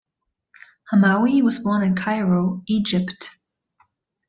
Hamaui 0.91 1.43
was 1.43 1.59
born 1.59 1.83
in 1.83 1.93
Cairo, 1.95 2.63
Egypt. 2.65 3.37